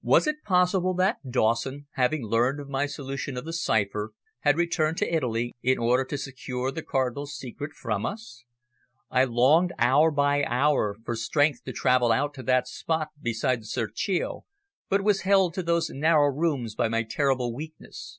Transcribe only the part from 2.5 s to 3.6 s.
of my solution of the